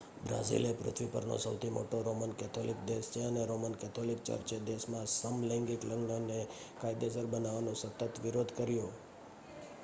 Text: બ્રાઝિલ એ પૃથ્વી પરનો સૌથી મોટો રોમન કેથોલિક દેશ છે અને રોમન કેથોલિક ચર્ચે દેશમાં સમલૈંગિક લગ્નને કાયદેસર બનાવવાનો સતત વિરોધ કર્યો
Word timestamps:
બ્રાઝિલ 0.21 0.63
એ 0.65 0.73
પૃથ્વી 0.75 1.09
પરનો 1.09 1.35
સૌથી 1.37 1.69
મોટો 1.69 1.97
રોમન 1.99 2.31
કેથોલિક 2.35 2.79
દેશ 2.87 3.07
છે 3.11 3.21
અને 3.23 3.41
રોમન 3.45 3.75
કેથોલિક 3.75 4.19
ચર્ચે 4.23 4.57
દેશમાં 4.63 5.07
સમલૈંગિક 5.11 5.81
લગ્નને 5.85 6.39
કાયદેસર 6.79 7.25
બનાવવાનો 7.27 7.73
સતત 7.75 8.11
વિરોધ 8.23 8.51
કર્યો 8.53 8.89